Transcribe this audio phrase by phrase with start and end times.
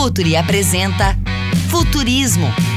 [0.00, 1.14] Futuri apresenta
[1.68, 2.69] Futurismo.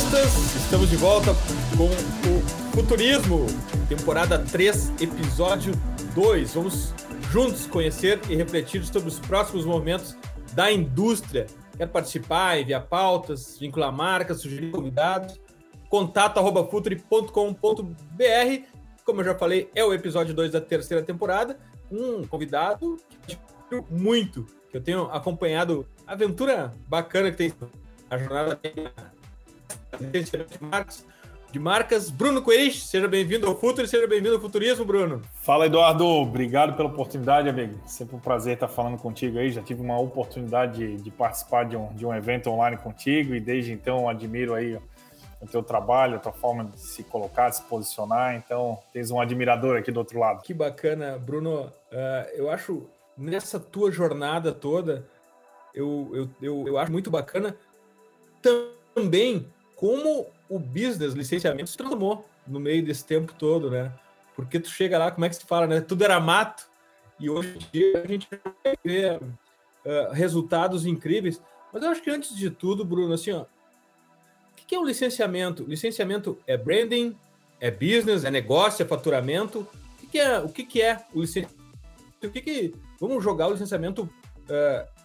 [0.00, 0.56] Futuristas!
[0.56, 1.34] Estamos de volta
[1.76, 2.40] com o
[2.72, 3.46] Futurismo,
[3.88, 5.74] temporada 3, episódio
[6.14, 6.54] 2.
[6.54, 6.94] Vamos
[7.30, 10.16] juntos conhecer e refletir sobre os próximos movimentos
[10.52, 11.46] da indústria.
[11.76, 15.40] Quer participar, enviar pautas, vincular marcas, sugerir convidados?
[15.88, 17.30] Contato arroba futuri.com.br.
[19.04, 21.58] Como eu já falei, é o episódio 2 da terceira temporada.
[21.90, 22.96] Um convidado
[23.26, 23.36] que
[23.90, 27.52] muito, que eu tenho acompanhado aventura bacana que tem
[28.08, 28.58] a jornada
[29.98, 31.06] de marcas,
[31.50, 32.10] de marcas.
[32.10, 35.22] Bruno Coelho, seja bem-vindo ao Futuro, seja bem-vindo ao Futurismo, Bruno.
[35.42, 36.04] Fala, Eduardo.
[36.06, 37.80] Obrigado pela oportunidade, amigo.
[37.86, 39.50] Sempre um prazer estar falando contigo aí.
[39.50, 43.40] Já tive uma oportunidade de, de participar de um, de um evento online contigo e
[43.40, 44.78] desde então admiro aí
[45.40, 48.36] o teu trabalho, a tua forma de se colocar, de se posicionar.
[48.36, 50.42] Então, tens um admirador aqui do outro lado.
[50.42, 51.72] Que bacana, Bruno.
[51.90, 55.06] Uh, eu acho nessa tua jornada toda,
[55.74, 57.56] eu, eu, eu, eu acho muito bacana
[58.42, 59.46] também
[59.80, 63.90] como o business, licenciamento, se transformou no meio desse tempo todo, né?
[64.36, 65.80] Porque tu chega lá, como é que se fala, né?
[65.80, 66.68] Tudo era mato,
[67.18, 68.28] e hoje em dia a gente
[68.84, 71.40] vê uh, resultados incríveis.
[71.72, 73.46] Mas eu acho que antes de tudo, Bruno, assim, ó, o
[74.54, 75.64] que é o licenciamento?
[75.64, 77.16] Licenciamento é branding,
[77.58, 79.66] é business, é negócio, é faturamento.
[80.02, 81.58] O que é o, que é o licenciamento?
[82.22, 84.99] O que, que vamos jogar o licenciamento uh,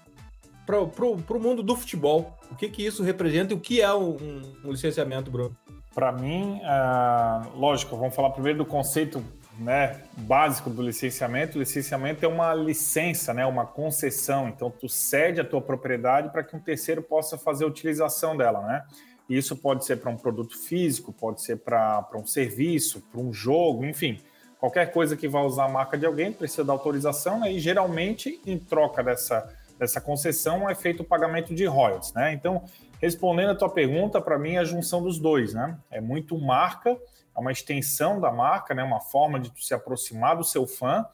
[0.66, 2.38] para o mundo do futebol.
[2.52, 5.56] O que, que isso representa e o que é um, um licenciamento, Bruno?
[5.94, 9.24] Para mim, uh, lógico, vamos falar primeiro do conceito
[9.60, 11.58] né, básico do licenciamento.
[11.58, 14.48] O licenciamento é uma licença, né, uma concessão.
[14.50, 18.62] Então, tu cede a tua propriedade para que um terceiro possa fazer a utilização dela.
[18.62, 18.84] Né?
[19.30, 23.32] E isso pode ser para um produto físico, pode ser para um serviço, para um
[23.32, 24.20] jogo, enfim.
[24.60, 27.52] Qualquer coisa que vá usar a marca de alguém precisa da autorização, né?
[27.54, 29.48] e geralmente, em troca dessa
[29.78, 32.34] dessa concessão é feito o pagamento de royalties, né?
[32.34, 32.64] Então,
[33.02, 35.78] respondendo a tua pergunta, para mim é a junção dos dois, né?
[35.92, 38.84] É muito marca, é uma extensão da marca, né?
[38.84, 41.06] Uma forma de se aproximar do seu fã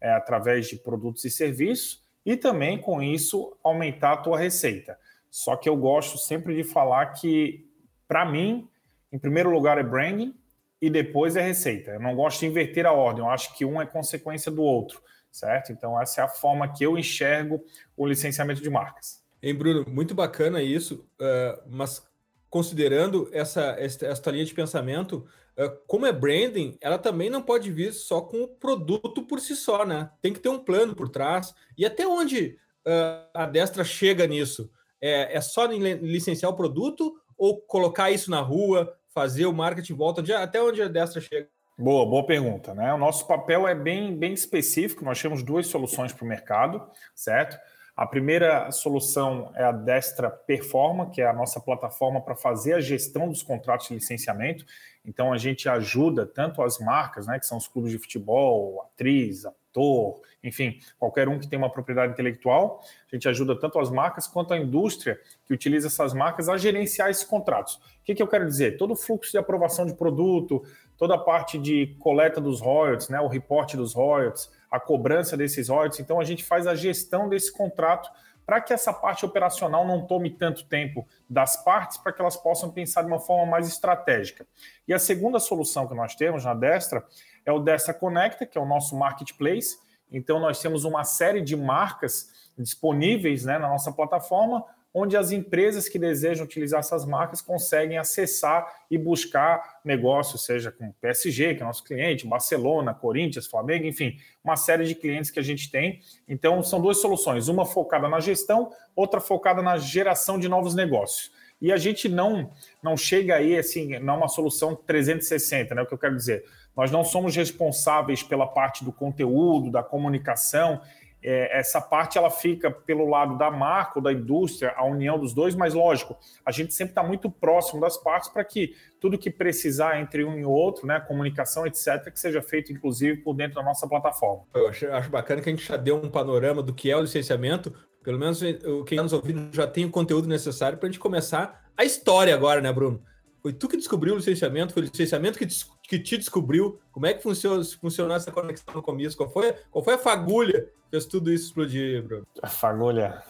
[0.00, 4.98] é, através de produtos e serviços e também com isso aumentar a tua receita.
[5.30, 7.66] Só que eu gosto sempre de falar que
[8.08, 8.68] para mim,
[9.12, 10.34] em primeiro lugar é branding
[10.80, 11.92] e depois é receita.
[11.92, 15.02] Eu não gosto de inverter a ordem, eu acho que um é consequência do outro
[15.36, 15.70] certo?
[15.70, 17.62] Então, essa é a forma que eu enxergo
[17.96, 19.22] o licenciamento de marcas.
[19.42, 22.02] Hein, Bruno, muito bacana isso, uh, mas
[22.48, 25.26] considerando essa, essa, essa linha de pensamento,
[25.58, 29.54] uh, como é branding, ela também não pode vir só com o produto por si
[29.54, 30.10] só, né?
[30.22, 31.54] Tem que ter um plano por trás.
[31.76, 34.70] E até onde uh, a Destra chega nisso?
[35.00, 40.22] É, é só licenciar o produto ou colocar isso na rua, fazer o marketing volta?
[40.22, 41.48] De, até onde a Destra chega?
[41.78, 42.72] Boa, boa pergunta.
[42.72, 42.90] Né?
[42.94, 46.82] O nosso papel é bem, bem específico, nós temos duas soluções para o mercado,
[47.14, 47.58] certo?
[47.94, 52.80] A primeira solução é a Destra Performa, que é a nossa plataforma para fazer a
[52.80, 54.64] gestão dos contratos de licenciamento.
[55.04, 59.44] Então, a gente ajuda tanto as marcas, né, que são os clubes de futebol, atriz,
[59.44, 64.26] ator, enfim, qualquer um que tem uma propriedade intelectual, a gente ajuda tanto as marcas
[64.26, 67.76] quanto a indústria que utiliza essas marcas a gerenciar esses contratos.
[67.76, 68.76] O que, que eu quero dizer?
[68.76, 70.62] Todo o fluxo de aprovação de produto,
[70.96, 75.68] toda a parte de coleta dos royalties, né, o reporte dos royalties, a cobrança desses
[75.68, 76.00] royalties.
[76.00, 78.10] Então, a gente faz a gestão desse contrato
[78.44, 82.70] para que essa parte operacional não tome tanto tempo das partes, para que elas possam
[82.70, 84.46] pensar de uma forma mais estratégica.
[84.86, 87.04] E a segunda solução que nós temos na Destra
[87.44, 89.78] é o Destra Conecta, que é o nosso marketplace.
[90.12, 94.64] Então, nós temos uma série de marcas disponíveis né, na nossa plataforma,
[94.98, 100.90] onde as empresas que desejam utilizar essas marcas conseguem acessar e buscar negócios, seja com
[100.90, 105.42] PSG, que é nosso cliente, Barcelona, Corinthians, Flamengo, enfim, uma série de clientes que a
[105.42, 106.00] gente tem.
[106.26, 111.30] Então, são duas soluções, uma focada na gestão, outra focada na geração de novos negócios.
[111.60, 112.50] E a gente não
[112.82, 115.82] não chega aí assim, não é uma solução 360, né?
[115.82, 116.42] O que eu quero dizer,
[116.74, 120.80] nós não somos responsáveis pela parte do conteúdo, da comunicação
[121.26, 125.34] é, essa parte ela fica pelo lado da marca ou da indústria, a união dos
[125.34, 129.28] dois, mas lógico, a gente sempre está muito próximo das partes para que tudo que
[129.28, 133.62] precisar entre um e outro, né, comunicação, etc., que seja feito, inclusive, por dentro da
[133.64, 134.44] nossa plataforma.
[134.54, 137.00] Eu acho, acho bacana que a gente já deu um panorama do que é o
[137.00, 137.74] licenciamento,
[138.04, 141.66] pelo menos quem está nos ouvindo já tem o conteúdo necessário para a gente começar
[141.76, 143.02] a história agora, né, Bruno?
[143.46, 144.72] Foi tu que descobriu o licenciamento?
[144.72, 145.46] Foi o licenciamento que,
[145.84, 146.80] que te descobriu?
[146.90, 149.16] Como é que funcionou, funcionou essa conexão no começo?
[149.16, 152.26] Qual foi, qual foi a fagulha que fez tudo isso explodir, Bruno?
[152.42, 153.22] A fagulha.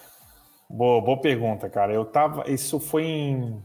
[0.71, 1.93] Boa, boa pergunta, cara.
[1.93, 2.51] Eu tava.
[2.51, 3.63] Isso foi em,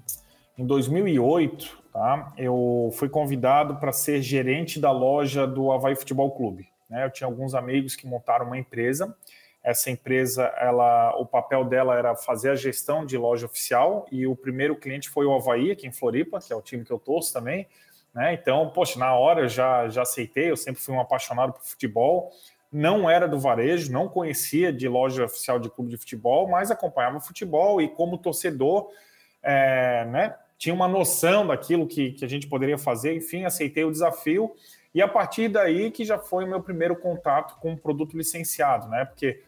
[0.57, 2.33] em 2008, tá?
[2.37, 6.67] Eu fui convidado para ser gerente da loja do Havaí Futebol Clube.
[6.89, 7.05] Né?
[7.05, 9.15] Eu tinha alguns amigos que montaram uma empresa
[9.63, 14.35] essa empresa, ela, o papel dela era fazer a gestão de loja oficial e o
[14.35, 17.31] primeiro cliente foi o Havaí, aqui em Floripa, que é o time que eu torço
[17.31, 17.67] também.
[18.13, 18.33] Né?
[18.33, 22.31] Então, poxa, na hora eu já, já aceitei, eu sempre fui um apaixonado por futebol.
[22.71, 27.19] Não era do varejo, não conhecia de loja oficial de clube de futebol, mas acompanhava
[27.19, 28.89] futebol e, como torcedor,
[29.43, 33.15] é, né, tinha uma noção daquilo que, que a gente poderia fazer.
[33.15, 34.55] Enfim, aceitei o desafio.
[34.93, 38.87] E a partir daí que já foi o meu primeiro contato com um produto licenciado,
[38.89, 39.05] né?
[39.05, 39.41] Porque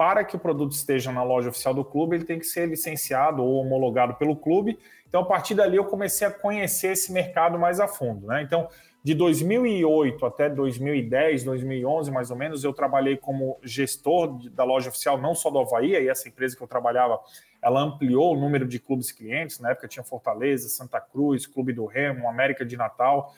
[0.00, 3.44] para que o produto esteja na loja oficial do clube, ele tem que ser licenciado
[3.44, 4.78] ou homologado pelo clube.
[5.06, 8.26] Então, a partir dali, eu comecei a conhecer esse mercado mais a fundo.
[8.26, 8.40] Né?
[8.40, 8.66] Então,
[9.04, 15.20] de 2008 até 2010, 2011, mais ou menos, eu trabalhei como gestor da loja oficial,
[15.20, 17.20] não só do Havaí, e essa empresa que eu trabalhava,
[17.60, 19.60] ela ampliou o número de clubes clientes.
[19.60, 23.34] Na época tinha Fortaleza, Santa Cruz, Clube do Remo, América de Natal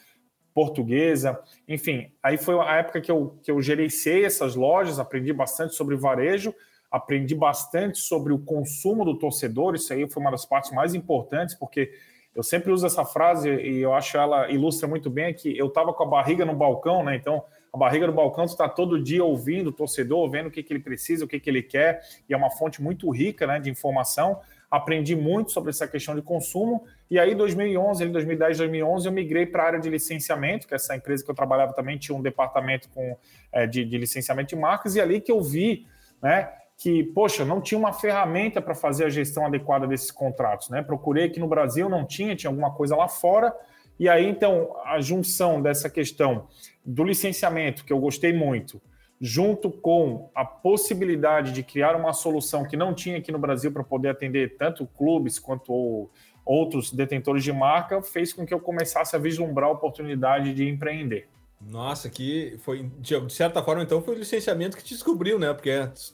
[0.54, 5.74] portuguesa, enfim, aí foi a época que eu, que eu gerenciei essas lojas, aprendi bastante
[5.74, 6.54] sobre varejo,
[6.90, 11.54] aprendi bastante sobre o consumo do torcedor, isso aí foi uma das partes mais importantes,
[11.54, 11.92] porque
[12.34, 15.92] eu sempre uso essa frase e eu acho ela ilustra muito bem que eu estava
[15.92, 17.14] com a barriga no balcão, né?
[17.16, 20.72] Então, a barriga no balcão está todo dia ouvindo o torcedor, vendo o que, que
[20.72, 23.70] ele precisa, o que, que ele quer, e é uma fonte muito rica né, de
[23.70, 24.40] informação
[24.72, 26.86] aprendi muito sobre essa questão de consumo.
[27.12, 30.96] E aí, 2011, em 2010, 2011, eu migrei para a área de licenciamento, que essa
[30.96, 33.18] empresa que eu trabalhava também tinha um departamento com,
[33.52, 35.86] é, de, de, licenciamento de marcas, e ali que eu vi
[36.22, 40.70] né, que, poxa, não tinha uma ferramenta para fazer a gestão adequada desses contratos.
[40.70, 40.80] Né?
[40.80, 43.54] Procurei aqui no Brasil, não tinha, tinha alguma coisa lá fora.
[44.00, 46.48] E aí, então, a junção dessa questão
[46.82, 48.80] do licenciamento, que eu gostei muito,
[49.20, 53.84] junto com a possibilidade de criar uma solução que não tinha aqui no Brasil para
[53.84, 56.10] poder atender tanto clubes quanto
[56.44, 61.28] outros detentores de marca, fez com que eu começasse a vislumbrar a oportunidade de empreender.
[61.60, 65.52] Nossa, que foi, de certa forma, então, foi o licenciamento que te descobriu, né?
[65.52, 65.70] Porque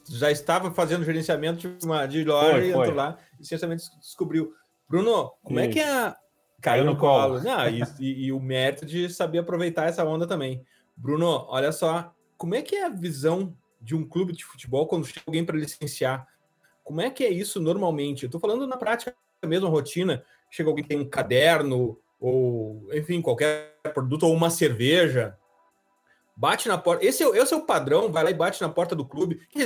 [0.07, 4.53] já estava fazendo gerenciamento de, uma, de loja foi, e entrou lá, licenciamento descobriu.
[4.87, 5.69] Bruno, como Isso.
[5.69, 6.15] é que é a.
[6.61, 7.39] Caiu, Caiu no colo.
[7.39, 7.49] colo.
[7.49, 10.63] Ah, e, e, e o mérito de saber aproveitar essa onda também.
[10.95, 15.05] Bruno, olha só, como é que é a visão de um clube de futebol quando
[15.07, 16.27] chega alguém para licenciar?
[16.83, 18.23] Como é que é isso normalmente?
[18.23, 19.15] Eu estou falando na prática
[19.45, 20.23] mesmo, a rotina.
[20.49, 25.37] Chega alguém que tem um caderno, ou enfim, qualquer produto, ou uma cerveja,
[26.35, 27.05] bate na porta.
[27.05, 29.41] Esse é, esse é o padrão, vai lá e bate na porta do clube.
[29.55, 29.63] É,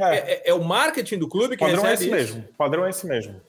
[0.00, 2.14] é, é, é o marketing do clube que padrão é esse isso.
[2.14, 2.44] mesmo.
[2.56, 3.40] Padrão é esse mesmo.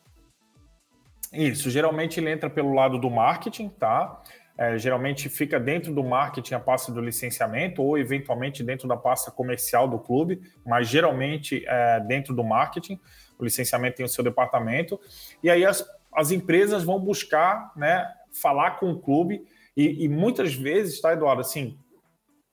[1.32, 4.22] Isso, geralmente ele entra pelo lado do marketing, tá?
[4.56, 9.32] É, geralmente fica dentro do marketing a pasta do licenciamento ou eventualmente dentro da pasta
[9.32, 13.00] comercial do clube, mas geralmente é, dentro do marketing.
[13.44, 15.00] Licenciamento tem o seu departamento
[15.42, 19.46] e aí as, as empresas vão buscar, né, falar com o clube
[19.76, 21.42] e, e muitas vezes, tá, Eduardo?
[21.42, 21.78] Assim,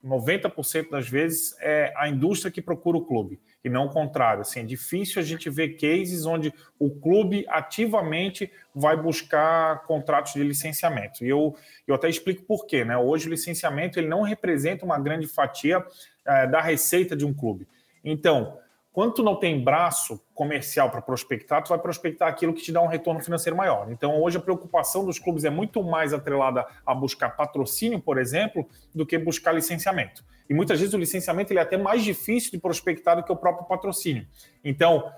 [0.04, 4.40] 90% das vezes é a indústria que procura o clube e não o contrário.
[4.40, 10.42] Assim, é difícil a gente ver cases onde o clube ativamente vai buscar contratos de
[10.42, 11.25] licenciamento.
[11.25, 11.54] E eu,
[11.87, 12.85] eu até explico por quê.
[12.85, 12.97] Né?
[12.97, 15.85] Hoje o licenciamento ele não representa uma grande fatia
[16.25, 17.68] é, da receita de um clube.
[18.02, 18.59] Então,
[18.92, 22.80] quando tu não tem braço comercial para prospectar, tu vai prospectar aquilo que te dá
[22.82, 23.90] um retorno financeiro maior.
[23.90, 28.68] Então, hoje a preocupação dos clubes é muito mais atrelada a buscar patrocínio, por exemplo,
[28.94, 30.25] do que buscar licenciamento.
[30.49, 33.37] E muitas vezes o licenciamento ele é até mais difícil de prospectar do que o
[33.37, 34.26] próprio patrocínio.
[34.64, 35.12] Então,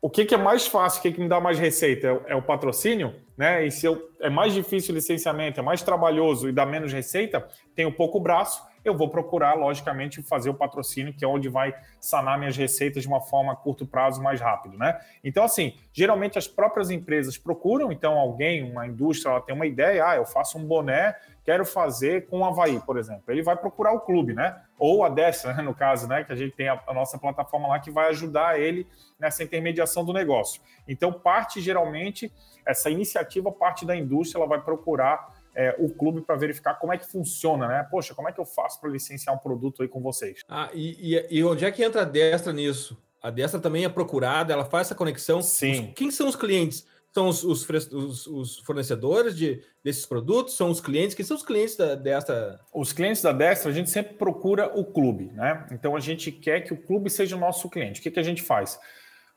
[0.00, 2.08] o que, que é mais fácil, o que, que me dá mais receita?
[2.08, 3.64] É, é o patrocínio, né?
[3.64, 7.48] E se eu, é mais difícil o licenciamento, é mais trabalhoso e dá menos receita,
[7.74, 12.38] tenho pouco braço, eu vou procurar, logicamente, fazer o patrocínio, que é onde vai sanar
[12.38, 14.98] minhas receitas de uma forma a curto prazo mais rápido, né?
[15.22, 20.06] Então, assim, geralmente as próprias empresas procuram, então alguém, uma indústria, ela tem uma ideia,
[20.06, 23.22] ah, eu faço um boné, quero fazer com o Havaí, por exemplo.
[23.28, 24.60] Ele vai procurar o clube, né?
[24.78, 26.22] Ou a Destra, né, no caso, né?
[26.22, 28.86] Que a gente tem a, a nossa plataforma lá que vai ajudar ele
[29.18, 30.60] nessa intermediação do negócio.
[30.86, 32.30] Então, parte geralmente,
[32.66, 36.96] essa iniciativa parte da indústria, ela vai procurar é, o clube para verificar como é
[36.96, 37.86] que funciona, né?
[37.90, 40.38] Poxa, como é que eu faço para licenciar um produto aí com vocês?
[40.48, 42.96] Ah, e, e, e, onde é que entra a Destra nisso?
[43.20, 45.42] A Destra também é procurada, ela faz essa conexão.
[45.42, 45.88] Sim.
[45.88, 46.86] Os, quem são os clientes?
[47.12, 50.54] São os, os, os, fornecedores de, desses produtos?
[50.56, 51.16] São os clientes?
[51.16, 52.60] Quem são os clientes da Destra?
[52.72, 55.66] Os clientes da Destra, a gente sempre procura o clube, né?
[55.72, 57.98] Então a gente quer que o clube seja o nosso cliente.
[57.98, 58.78] O que, que a gente faz?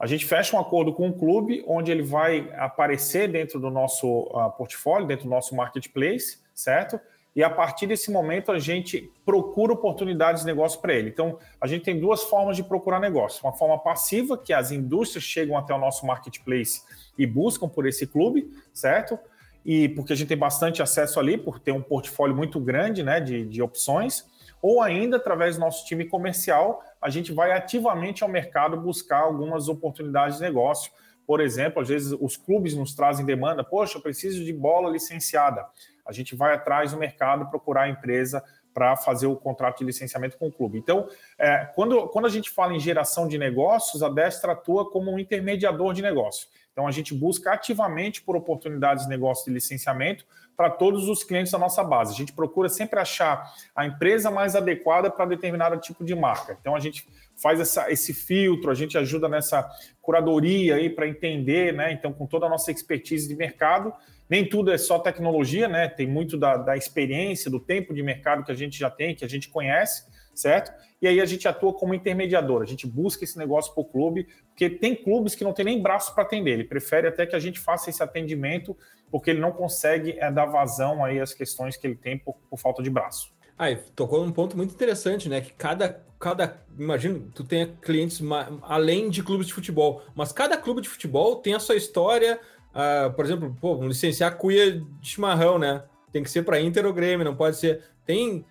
[0.01, 4.07] A gente fecha um acordo com o clube, onde ele vai aparecer dentro do nosso
[4.07, 6.99] uh, portfólio, dentro do nosso marketplace, certo?
[7.35, 11.09] E a partir desse momento a gente procura oportunidades de negócio para ele.
[11.09, 13.45] Então, a gente tem duas formas de procurar negócio.
[13.45, 16.81] Uma forma passiva, que as indústrias chegam até o nosso marketplace
[17.15, 19.19] e buscam por esse clube, certo?
[19.63, 23.19] E porque a gente tem bastante acesso ali, por ter um portfólio muito grande né,
[23.19, 24.25] de, de opções
[24.61, 29.67] ou ainda através do nosso time comercial, a gente vai ativamente ao mercado buscar algumas
[29.67, 30.91] oportunidades de negócio.
[31.25, 35.65] Por exemplo, às vezes os clubes nos trazem demanda, poxa, eu preciso de bola licenciada.
[36.05, 40.37] A gente vai atrás do mercado procurar a empresa para fazer o contrato de licenciamento
[40.37, 40.77] com o clube.
[40.77, 45.11] Então, é, quando, quando a gente fala em geração de negócios, a Destra atua como
[45.11, 46.47] um intermediador de negócio.
[46.71, 50.25] Então, a gente busca ativamente por oportunidades de negócio de licenciamento
[50.55, 52.13] para todos os clientes da nossa base.
[52.13, 56.55] A gente procura sempre achar a empresa mais adequada para determinado tipo de marca.
[56.59, 59.67] Então a gente faz essa, esse filtro, a gente ajuda nessa
[60.01, 61.91] curadoria aí para entender, né?
[61.91, 63.91] Então, com toda a nossa expertise de mercado,
[64.29, 65.87] nem tudo é só tecnologia, né?
[65.87, 69.25] Tem muito da, da experiência, do tempo de mercado que a gente já tem, que
[69.25, 70.71] a gente conhece, certo?
[71.01, 74.27] E aí a gente atua como intermediador, a gente busca esse negócio para o clube,
[74.49, 77.39] porque tem clubes que não tem nem braço para atender, ele prefere até que a
[77.39, 78.75] gente faça esse atendimento
[79.11, 82.57] porque ele não consegue é, dar vazão aí às questões que ele tem por, por
[82.57, 83.31] falta de braço.
[83.57, 85.41] Ah, tocou num ponto muito interessante, né?
[85.41, 88.19] Que cada, cada, imagino, tu tenha clientes
[88.63, 92.39] além de clubes de futebol, mas cada clube de futebol tem a sua história.
[92.71, 95.83] Uh, por exemplo, pô, licenciar cuia de chimarrão, né?
[96.11, 97.83] Tem que ser para Inter ou Grêmio, não pode ser.
[98.03, 98.43] Tem,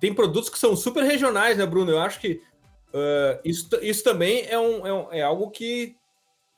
[0.00, 1.90] tem produtos que são super regionais, né, Bruno?
[1.90, 2.40] Eu acho que
[2.92, 5.96] uh, isso, isso também é, um, é, um, é algo que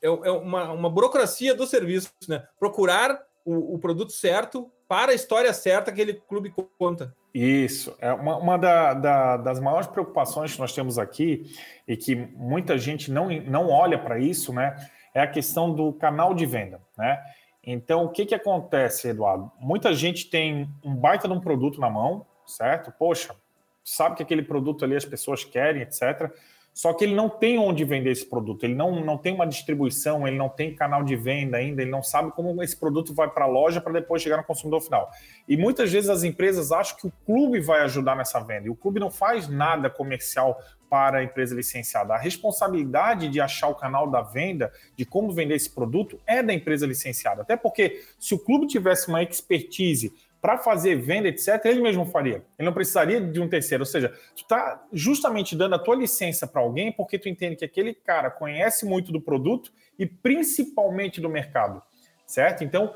[0.01, 2.43] é, é uma, uma burocracia do serviço, né?
[2.59, 7.15] Procurar o, o, produto certo para a história certa que aquele clube conta.
[7.33, 7.95] Isso.
[7.99, 11.53] É uma, uma da, da, das maiores preocupações que nós temos aqui
[11.87, 14.75] e que muita gente não, não olha para isso, né?
[15.13, 17.21] É a questão do canal de venda, né?
[17.63, 19.51] Então, o que, que acontece, Eduardo?
[19.59, 22.91] Muita gente tem um baita de um produto na mão, certo?
[22.91, 23.35] Poxa,
[23.83, 26.31] sabe que aquele produto ali as pessoas querem, etc.
[26.73, 30.25] Só que ele não tem onde vender esse produto, ele não, não tem uma distribuição,
[30.25, 33.43] ele não tem canal de venda ainda, ele não sabe como esse produto vai para
[33.43, 35.11] a loja para depois chegar no consumidor final.
[35.47, 38.75] E muitas vezes as empresas acham que o clube vai ajudar nessa venda, e o
[38.75, 40.57] clube não faz nada comercial
[40.89, 42.13] para a empresa licenciada.
[42.13, 46.53] A responsabilidade de achar o canal da venda, de como vender esse produto, é da
[46.53, 47.41] empresa licenciada.
[47.41, 52.43] Até porque se o clube tivesse uma expertise para fazer venda, etc., ele mesmo faria.
[52.57, 53.83] Ele não precisaria de um terceiro.
[53.83, 57.65] Ou seja, tu está justamente dando a tua licença para alguém porque tu entende que
[57.65, 61.81] aquele cara conhece muito do produto e principalmente do mercado,
[62.25, 62.63] certo?
[62.63, 62.93] Então,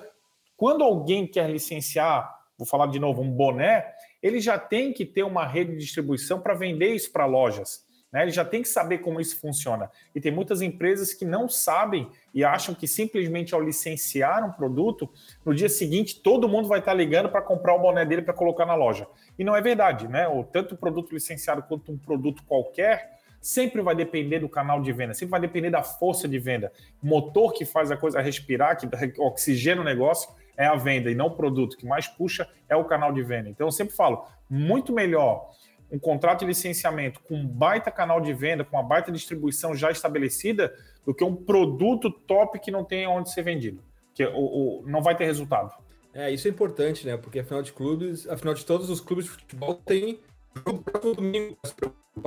[0.57, 5.21] quando alguém quer licenciar, vou falar de novo, um boné, ele já tem que ter
[5.21, 7.84] uma rede de distribuição para vender isso para lojas.
[8.15, 8.21] Né?
[8.21, 9.91] Ele já tem que saber como isso funciona.
[10.15, 15.09] E tem muitas empresas que não sabem e acham que simplesmente ao licenciar um produto,
[15.43, 18.65] no dia seguinte todo mundo vai estar ligando para comprar o boné dele para colocar
[18.65, 19.05] na loja.
[19.37, 20.29] E não é verdade, né?
[20.29, 24.93] Ou tanto o produto licenciado quanto um produto qualquer sempre vai depender do canal de
[24.93, 26.71] venda, sempre vai depender da força de venda.
[27.03, 28.87] O motor que faz a coisa respirar, que
[29.19, 31.73] oxigena o negócio, é a venda e não o produto.
[31.73, 33.49] O que mais puxa é o canal de venda.
[33.49, 35.49] Então eu sempre falo, muito melhor
[35.95, 39.89] um contrato de licenciamento com um baita canal de venda, com uma baita distribuição já
[39.89, 40.73] estabelecida,
[41.05, 43.81] do que um produto top que não tem onde ser vendido,
[44.13, 45.73] que o, o não vai ter resultado.
[46.13, 47.15] É, isso é importante, né?
[47.15, 50.19] Porque afinal de clubes, afinal de todos os clubes de futebol tem
[50.63, 51.57] todo domingo,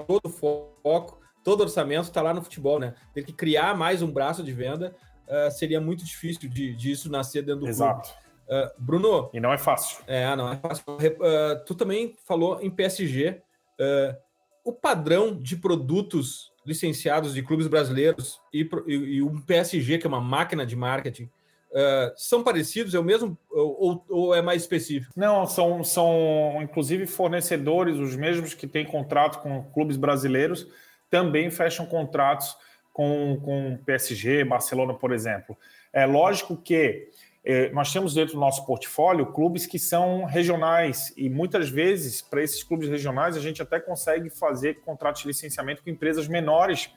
[0.07, 2.95] todo foco, todo orçamento está lá no futebol, né?
[3.13, 4.95] Ter que criar mais um braço de venda
[5.27, 8.09] uh, seria muito difícil de disso nascer dentro do Exato.
[8.09, 8.29] clube.
[8.49, 9.31] Uh, Bruno.
[9.33, 9.99] E não é fácil.
[10.07, 10.85] É, não é fácil.
[10.89, 13.43] Uh, tu também falou em PSG.
[13.79, 14.17] Uh,
[14.65, 20.09] o padrão de produtos licenciados de clubes brasileiros e, e, e um PSG, que é
[20.09, 21.25] uma máquina de marketing,
[21.71, 22.95] uh, são parecidos?
[22.95, 25.13] É o mesmo ou, ou, é mais específico?
[25.17, 30.67] Não, são, são inclusive fornecedores, os mesmos que têm contrato com clubes brasileiros,
[31.09, 32.55] também fecham contratos
[32.93, 35.57] com, com PSG, Barcelona, por exemplo.
[35.93, 37.09] É lógico que
[37.73, 42.63] nós temos dentro do nosso portfólio clubes que são regionais e muitas vezes, para esses
[42.63, 46.91] clubes regionais, a gente até consegue fazer contratos de licenciamento com empresas menores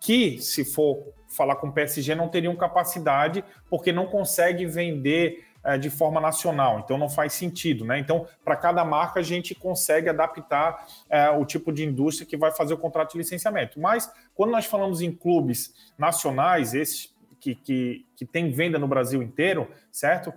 [0.00, 5.78] que, se for falar com o PSG, não teriam capacidade porque não consegue vender é,
[5.78, 7.96] de forma nacional, então não faz sentido, né?
[7.98, 12.50] Então, para cada marca, a gente consegue adaptar é, o tipo de indústria que vai
[12.50, 13.78] fazer o contrato de licenciamento.
[13.78, 17.11] Mas, quando nós falamos em clubes nacionais, esses
[17.42, 20.32] que, que, que tem venda no Brasil inteiro, certo?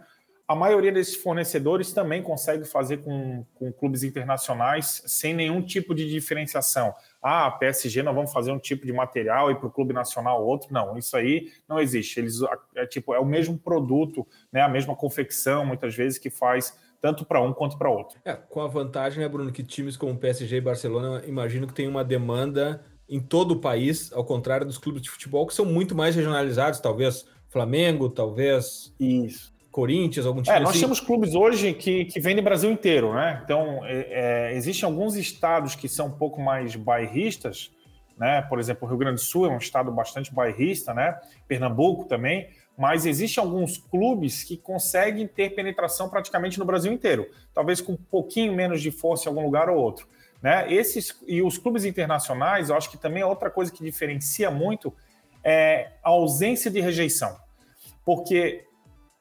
[0.48, 6.08] a maioria desses fornecedores também consegue fazer com, com clubes internacionais sem nenhum tipo de
[6.08, 6.94] diferenciação.
[7.22, 10.72] Ah, PSG nós vamos fazer um tipo de material e para o clube nacional outro.
[10.72, 12.20] Não, isso aí não existe.
[12.20, 12.40] Eles
[12.76, 17.26] é tipo é o mesmo produto, né, a mesma confecção, muitas vezes que faz tanto
[17.26, 18.20] para um quanto para outro.
[18.24, 21.88] É, com a vantagem, né, Bruno, que times como PSG e Barcelona, imagino que tem
[21.88, 25.96] uma demanda em todo o país, ao contrário dos clubes de futebol que são muito
[25.96, 29.54] mais regionalizados, talvez Flamengo, talvez isso.
[29.72, 30.80] Corinthians, algum time é, nós assim.
[30.80, 33.42] temos clubes hoje que, que vendem Brasil inteiro, né?
[33.44, 37.72] Então, é, é, existem alguns estados que são um pouco mais bairristas,
[38.18, 38.42] né?
[38.44, 41.20] Por exemplo, o Rio Grande do Sul é um estado bastante bairrista, né?
[41.46, 42.48] Pernambuco também,
[42.78, 47.98] mas existem alguns clubes que conseguem ter penetração praticamente no Brasil inteiro, talvez com um
[47.98, 50.08] pouquinho menos de força em algum lugar ou outro.
[50.46, 50.72] Né?
[50.72, 54.94] Esses e os clubes internacionais, eu acho que também é outra coisa que diferencia muito
[55.44, 57.36] é a ausência de rejeição.
[58.06, 58.64] Porque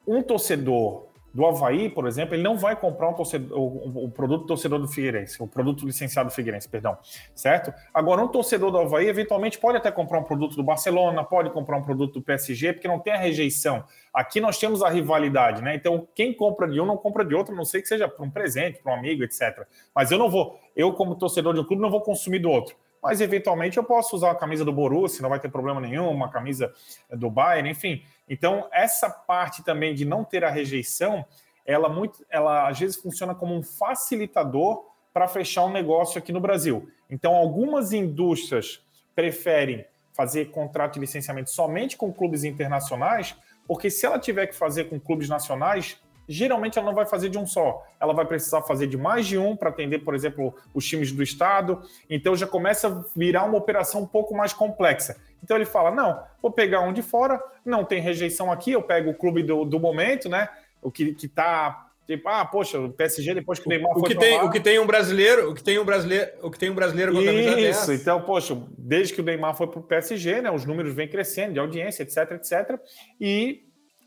[0.05, 4.45] um torcedor do Havaí, por exemplo, ele não vai comprar um torcedor, o, o, produto
[4.45, 6.97] torcedor do Figueirense, o produto licenciado do Figueirense, perdão,
[7.35, 7.73] certo?
[7.93, 11.75] Agora, um torcedor do Havaí, eventualmente, pode até comprar um produto do Barcelona, pode comprar
[11.75, 13.83] um produto do PSG, porque não tem a rejeição.
[14.13, 15.75] Aqui nós temos a rivalidade, né?
[15.75, 18.23] Então, quem compra de um não compra de outro, a não sei que seja para
[18.23, 19.67] um presente, para um amigo, etc.
[19.93, 22.77] Mas eu não vou, eu como torcedor de um clube, não vou consumir do outro
[23.05, 26.27] mas eventualmente eu posso usar a camisa do Borussia, não vai ter problema nenhum, uma
[26.27, 26.73] camisa
[27.11, 28.03] do Bayern, enfim.
[28.27, 31.23] Então, essa parte também de não ter a rejeição,
[31.63, 36.39] ela muito, ela às vezes funciona como um facilitador para fechar um negócio aqui no
[36.39, 36.89] Brasil.
[37.07, 38.83] Então, algumas indústrias
[39.15, 43.35] preferem fazer contrato de licenciamento somente com clubes internacionais,
[43.67, 47.37] porque se ela tiver que fazer com clubes nacionais, geralmente ela não vai fazer de
[47.37, 47.83] um só.
[47.99, 51.23] Ela vai precisar fazer de mais de um para atender, por exemplo, os times do
[51.23, 51.81] estado.
[52.09, 55.17] Então já começa a virar uma operação um pouco mais complexa.
[55.43, 59.11] Então ele fala: não, vou pegar um de fora, não tem rejeição aqui, eu pego
[59.11, 60.49] o clube do, do momento, né?
[60.81, 61.83] O que, que tá.
[62.07, 64.59] Tipo, ah, poxa, o PSG depois que o Neymar o foi que tem, O que
[64.59, 67.91] tem um brasileiro, o que tem um brasileiro, o que tem um brasileiro com Isso,
[67.93, 71.53] então, poxa, desde que o Neymar foi para o PSG, né, os números vêm crescendo
[71.53, 72.79] de audiência, etc, etc.
[73.19, 73.64] E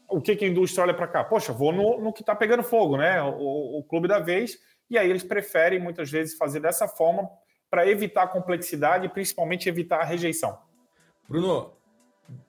[0.08, 1.22] o que, que a indústria olha para cá?
[1.22, 3.22] Poxa, vou no, no que está pegando fogo, né?
[3.22, 4.58] O, o, clube da vez.
[4.88, 7.28] E aí eles preferem muitas vezes fazer dessa forma
[7.70, 10.58] para evitar a complexidade e principalmente evitar a rejeição.
[11.28, 11.72] Bruno,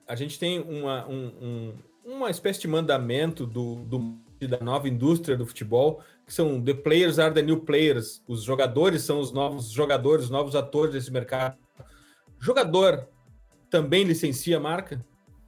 [0.08, 4.18] a gente tem uma, um, um, uma espécie de mandamento do, do,
[4.48, 8.22] da nova indústria do futebol, que são the players are the new players.
[8.26, 11.58] Os jogadores são os novos jogadores, os novos atores desse mercado.
[12.38, 13.06] Jogador
[13.68, 15.04] também licencia a marca?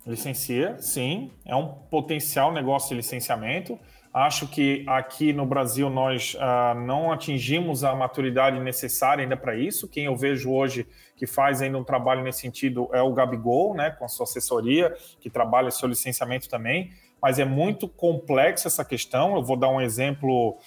[0.06, 1.30] Licencia, sim.
[1.44, 3.78] É um potencial negócio de licenciamento.
[4.12, 9.88] Acho que aqui no Brasil nós ah, não atingimos a maturidade necessária ainda para isso.
[9.88, 10.86] Quem eu vejo hoje
[11.16, 14.92] que faz ainda um trabalho nesse sentido é o Gabigol, né, com a sua assessoria,
[15.20, 16.90] que trabalha seu licenciamento também.
[17.22, 19.36] Mas é muito complexa essa questão.
[19.36, 20.58] Eu vou dar um exemplo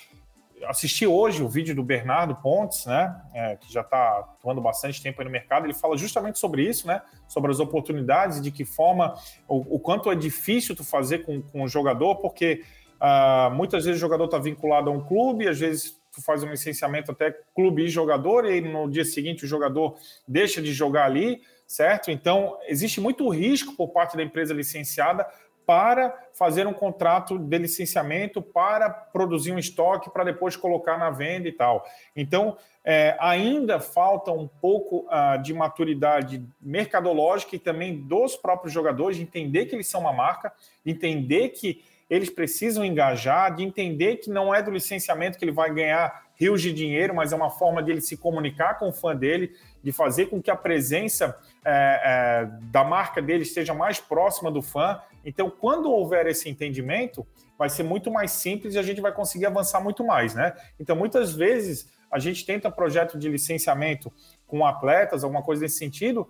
[0.63, 5.24] assisti hoje o vídeo do Bernardo Pontes, né, é, que já está atuando bastante tempo
[5.24, 9.15] no mercado, ele fala justamente sobre isso, né, sobre as oportunidades, de que forma,
[9.48, 12.63] o, o quanto é difícil tu fazer com, com o jogador, porque
[12.96, 16.50] uh, muitas vezes o jogador está vinculado a um clube, às vezes tu faz um
[16.50, 21.41] licenciamento até clube e jogador, e no dia seguinte o jogador deixa de jogar ali,
[21.68, 22.10] certo?
[22.10, 25.28] Então, existe muito risco por parte da empresa licenciada
[25.65, 31.47] para fazer um contrato de licenciamento, para produzir um estoque, para depois colocar na venda
[31.47, 31.86] e tal.
[32.15, 39.17] Então, é, ainda falta um pouco uh, de maturidade mercadológica e também dos próprios jogadores,
[39.17, 40.54] de entender que eles são uma marca,
[40.86, 45.51] de entender que eles precisam engajar, de entender que não é do licenciamento que ele
[45.51, 48.93] vai ganhar rios de dinheiro, mas é uma forma de ele se comunicar com o
[48.93, 53.99] fã dele, de fazer com que a presença é, é, da marca dele esteja mais
[53.99, 54.99] próxima do fã.
[55.25, 57.25] Então, quando houver esse entendimento,
[57.57, 60.53] vai ser muito mais simples e a gente vai conseguir avançar muito mais, né?
[60.79, 64.13] Então, muitas vezes a gente tenta projeto de licenciamento
[64.45, 66.29] com atletas, alguma coisa nesse sentido,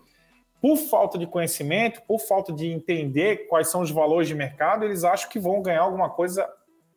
[0.61, 5.03] por falta de conhecimento, por falta de entender quais são os valores de mercado, eles
[5.03, 6.49] acham que vão ganhar alguma coisa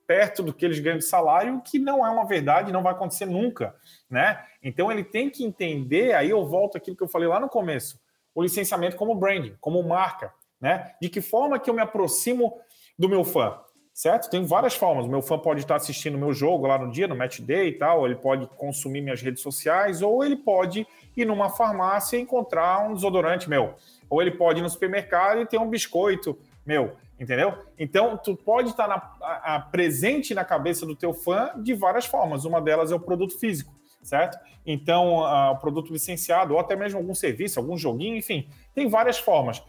[0.07, 3.27] perto do que eles ganham de salário, que não é uma verdade, não vai acontecer
[3.27, 3.75] nunca,
[4.09, 4.43] né?
[4.63, 8.01] Então ele tem que entender, aí eu volto aquilo que eu falei lá no começo,
[8.35, 10.93] o licenciamento como branding, como marca, né?
[11.01, 12.59] De que forma que eu me aproximo
[12.99, 13.59] do meu fã,
[13.95, 14.31] certo?
[14.31, 15.07] Tem várias formas.
[15.07, 17.69] O meu fã pode estar assistindo o meu jogo lá no dia, no match day
[17.69, 22.21] e tal, ele pode consumir minhas redes sociais, ou ele pode ir numa farmácia e
[22.21, 23.75] encontrar um desodorante meu,
[24.09, 27.53] ou ele pode ir no supermercado e ter um biscoito meu entendeu?
[27.79, 32.07] Então, tu pode estar na, a, a, presente na cabeça do teu fã de várias
[32.07, 32.45] formas.
[32.45, 34.39] Uma delas é o produto físico, certo?
[34.65, 39.63] Então, o produto licenciado, ou até mesmo algum serviço, algum joguinho, enfim, tem várias formas.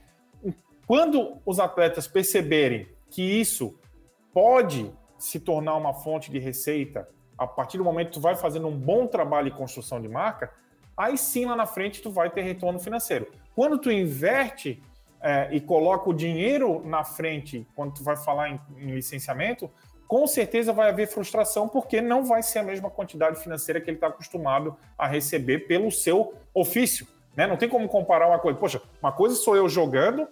[0.90, 3.80] Quando os atletas perceberem que isso
[4.34, 8.68] pode se tornar uma fonte de receita, a partir do momento que tu vai fazendo
[8.68, 10.52] um bom trabalho de construção de marca,
[10.98, 13.28] aí sim lá na frente tu vai ter retorno financeiro.
[13.56, 14.82] Quando tu inverte
[15.22, 19.70] é, e coloca o dinheiro na frente, quando tu vai falar em, em licenciamento,
[20.08, 23.98] com certeza vai haver frustração, porque não vai ser a mesma quantidade financeira que ele
[23.98, 27.06] está acostumado a receber pelo seu ofício.
[27.36, 27.46] Né?
[27.46, 28.58] Não tem como comparar uma coisa.
[28.58, 30.28] Poxa, uma coisa sou eu jogando,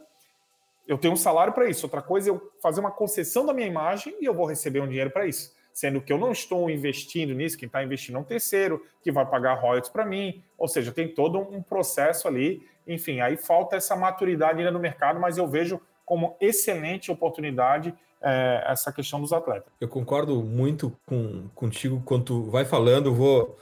[0.88, 1.86] eu tenho um salário para isso.
[1.86, 4.88] Outra coisa é eu fazer uma concessão da minha imagem e eu vou receber um
[4.88, 5.56] dinheiro para isso.
[5.74, 9.26] Sendo que eu não estou investindo nisso, quem está investindo é um terceiro, que vai
[9.26, 10.44] pagar royalties para mim.
[10.58, 12.66] Ou seja, tem todo um processo ali.
[12.88, 18.64] Enfim, aí falta essa maturidade ainda no mercado, mas eu vejo como excelente oportunidade é,
[18.66, 19.72] essa questão dos atletas.
[19.80, 23.58] Eu concordo muito com, contigo quando tu vai falando, vou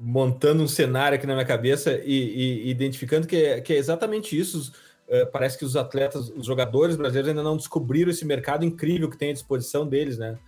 [0.00, 4.36] montando um cenário aqui na minha cabeça e, e identificando que é, que é, exatamente
[4.38, 4.72] isso.
[5.08, 9.16] Uh, parece que os atletas, os jogadores brasileiros ainda não descobriram esse mercado incrível que
[9.16, 10.38] tem à disposição deles, né?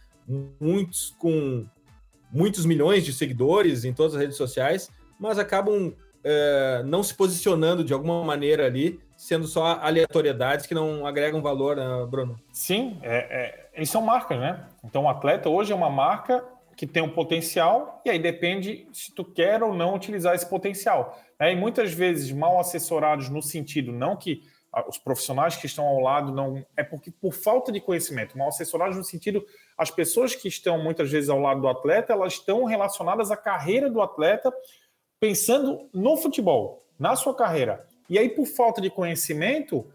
[0.61, 1.65] Muitos com
[2.33, 7.85] muitos milhões de seguidores em todas as redes sociais, mas acabam uh, não se posicionando
[7.85, 12.39] de alguma maneira ali sendo só aleatoriedades que não agregam valor, né, Bruno?
[12.53, 14.67] Sim, é, é, eles são marcas, né?
[14.85, 16.45] Então o atleta hoje é uma marca
[16.77, 21.19] que tem um potencial e aí depende se tu quer ou não utilizar esse potencial.
[21.39, 21.53] Né?
[21.53, 24.43] E muitas vezes mal assessorados no sentido não que
[24.89, 28.97] os profissionais que estão ao lado não é porque por falta de conhecimento, mal assessorados
[28.97, 29.45] no sentido
[29.79, 33.89] as pessoas que estão muitas vezes ao lado do atleta, elas estão relacionadas à carreira
[33.89, 34.53] do atleta,
[35.21, 37.87] pensando no futebol, na sua carreira.
[38.09, 39.87] E aí, por falta de conhecimento,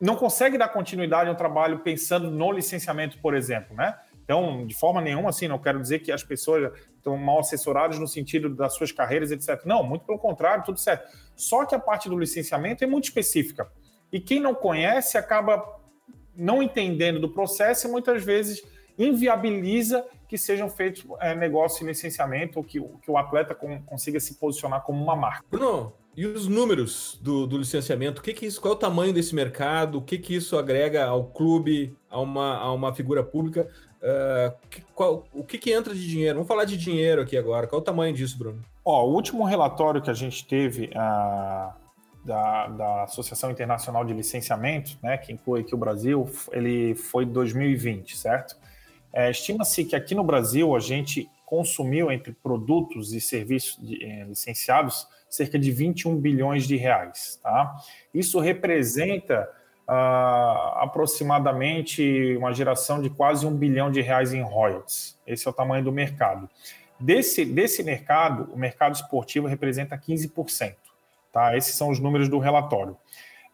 [0.00, 3.96] não consegue dar continuidade ao trabalho pensando no licenciamento, por exemplo, né?
[4.24, 8.06] Então, de forma nenhuma, assim, não quero dizer que as pessoas estão mal assessoradas no
[8.06, 9.64] sentido das suas carreiras, etc.
[9.64, 11.08] Não, muito pelo contrário, tudo certo.
[11.34, 13.70] Só que a parte do licenciamento é muito específica.
[14.12, 15.80] E quem não conhece acaba
[16.34, 18.62] não entendendo do processo e muitas vezes
[18.98, 24.18] inviabiliza que sejam feitos é, negócios de licenciamento ou que, que o atleta com, consiga
[24.18, 25.44] se posicionar como uma marca.
[25.50, 28.20] Bruno, e os números do, do, licenciamento?
[28.20, 28.60] O que, que isso?
[28.60, 29.98] Qual é o tamanho desse mercado?
[29.98, 33.68] O que, que isso agrega ao clube, a uma, a uma figura pública?
[34.02, 36.34] Uh, que, qual, o que, que entra de dinheiro?
[36.34, 37.68] Vamos falar de dinheiro aqui agora.
[37.68, 38.60] Qual o tamanho disso, Bruno?
[38.84, 41.72] Ó, o último relatório que a gente teve uh,
[42.24, 48.16] da, da Associação Internacional de Licenciamento, né, que inclui aqui o Brasil, ele foi 2020,
[48.16, 48.56] certo?
[49.12, 54.24] É, Estima-se que aqui no Brasil a gente consumiu entre produtos e serviços de, eh,
[54.24, 57.38] licenciados cerca de 21 bilhões de reais.
[57.42, 57.76] Tá?
[58.14, 59.46] Isso representa
[59.86, 65.18] aproximadamente uma geração de quase um bilhão de reais em royalties.
[65.26, 66.48] Esse é o tamanho do mercado.
[66.98, 70.76] Desse, desse mercado, o mercado esportivo representa 15%.
[71.32, 71.56] Tá?
[71.56, 72.96] Esses são os números do relatório.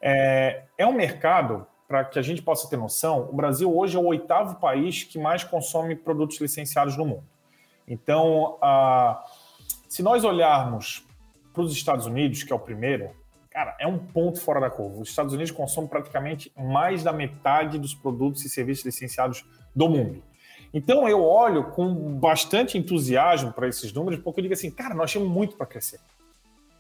[0.00, 4.00] É, é um mercado, para que a gente possa ter noção, o Brasil hoje é
[4.00, 7.24] o oitavo país que mais consome produtos licenciados no mundo.
[7.86, 8.58] Então,
[9.88, 11.06] se nós olharmos
[11.54, 13.10] para os Estados Unidos, que é o primeiro,
[13.50, 15.00] cara, é um ponto fora da curva.
[15.00, 20.22] Os Estados Unidos consomem praticamente mais da metade dos produtos e serviços licenciados do mundo.
[20.72, 25.12] Então eu olho com bastante entusiasmo para esses números, porque eu digo assim, cara, nós
[25.12, 25.98] temos muito para crescer.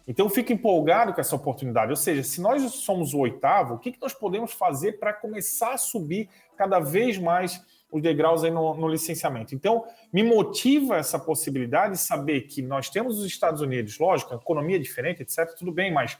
[0.06, 1.90] Então eu fico empolgado com essa oportunidade.
[1.90, 5.74] Ou seja, se nós somos o oitavo, o que, que nós podemos fazer para começar
[5.74, 9.54] a subir cada vez mais os degraus aí no, no, licenciamento.
[9.54, 14.76] Então, me motiva essa possibilidade de saber que nós temos os Estados Unidos, lógico, economia
[14.76, 16.18] é diferente, etc., tudo bem, mas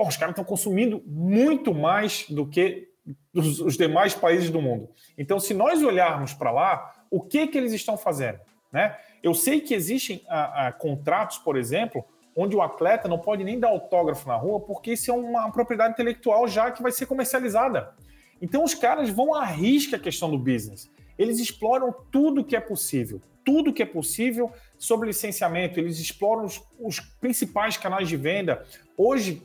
[0.00, 2.88] porra, os caras estão consumindo muito mais do que
[3.34, 4.88] os, os, demais países do mundo.
[5.18, 8.40] Então, se nós olharmos para lá, o que, que eles estão fazendo?
[8.72, 8.96] Né?
[9.22, 12.02] Eu sei que existem a, a, contratos, por exemplo,
[12.34, 15.92] onde o atleta não pode nem dar autógrafo na rua, porque isso é uma propriedade
[15.92, 17.92] intelectual já que vai ser comercializada.
[18.40, 20.90] Então os caras vão à risca a questão do business.
[21.18, 25.78] Eles exploram tudo que é possível, tudo que é possível sobre licenciamento.
[25.78, 28.64] Eles exploram os, os principais canais de venda.
[28.96, 29.42] Hoje,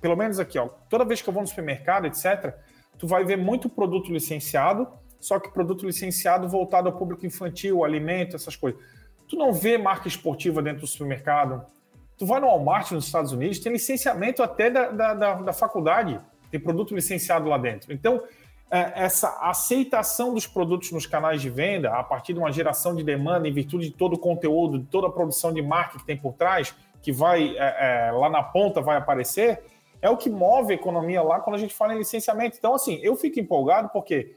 [0.00, 2.54] pelo menos aqui, ó, toda vez que eu vou no supermercado, etc.,
[2.98, 4.88] tu vai ver muito produto licenciado,
[5.20, 8.80] só que produto licenciado voltado ao público infantil, alimento, essas coisas.
[9.28, 11.64] Tu não vê marca esportiva dentro do supermercado.
[12.16, 16.20] Tu vai no Walmart nos Estados Unidos, tem licenciamento até da, da, da, da faculdade
[16.50, 17.92] tem produto licenciado lá dentro.
[17.92, 18.22] Então,
[18.70, 23.04] é, essa aceitação dos produtos nos canais de venda, a partir de uma geração de
[23.04, 26.16] demanda, em virtude de todo o conteúdo, de toda a produção de marca que tem
[26.16, 29.62] por trás, que vai é, é, lá na ponta vai aparecer,
[30.00, 32.56] é o que move a economia lá quando a gente fala em licenciamento.
[32.58, 34.36] Então, assim, eu fico empolgado porque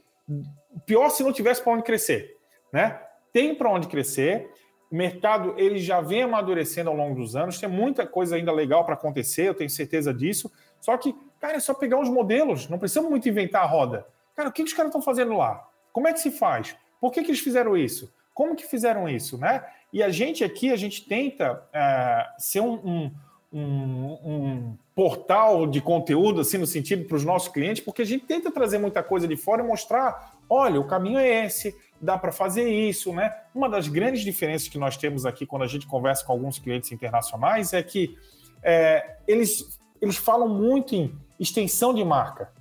[0.86, 2.38] pior se não tivesse para onde crescer,
[2.72, 3.00] né?
[3.32, 4.52] Tem para onde crescer.
[4.92, 8.84] O mercado ele já vem amadurecendo ao longo dos anos, tem muita coisa ainda legal
[8.86, 10.52] para acontecer, eu tenho certeza disso.
[10.82, 14.06] Só que Cara, é só pegar os modelos, não precisamos muito inventar a roda.
[14.36, 15.68] Cara, o que os caras estão fazendo lá?
[15.92, 16.76] Como é que se faz?
[17.00, 18.14] Por que, que eles fizeram isso?
[18.34, 19.66] Como que fizeram isso, né?
[19.92, 23.12] E a gente aqui, a gente tenta é, ser um, um,
[23.52, 28.26] um, um, portal de conteúdo, assim, no sentido para os nossos clientes, porque a gente
[28.26, 32.32] tenta trazer muita coisa de fora e mostrar, olha, o caminho é esse, dá para
[32.32, 33.34] fazer isso, né?
[33.54, 36.92] Uma das grandes diferenças que nós temos aqui quando a gente conversa com alguns clientes
[36.92, 38.18] internacionais é que
[38.62, 42.52] é, eles, eles falam muito em extensão de marca.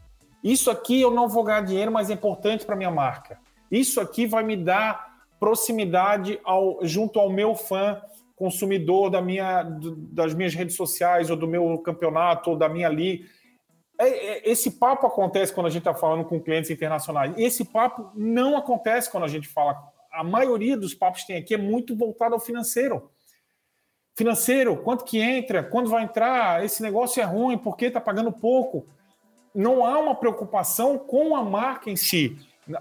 [0.42, 3.38] Isso aqui eu não vou ganhar dinheiro, mas é importante para minha marca.
[3.70, 8.00] Isso aqui vai me dar proximidade ao, junto ao meu fã
[8.38, 9.64] consumidor da minha,
[10.12, 13.26] das minhas redes sociais ou do meu campeonato ou da minha li.
[14.00, 17.34] É, é, esse papo acontece quando a gente está falando com clientes internacionais.
[17.36, 19.76] Esse papo não acontece quando a gente fala.
[20.12, 23.10] A maioria dos papos que tem aqui é muito voltado ao financeiro.
[24.14, 28.32] Financeiro, quanto que entra, quando vai entrar, esse negócio é ruim, por que está pagando
[28.32, 28.86] pouco?
[29.54, 32.38] Não há uma preocupação com a marca em si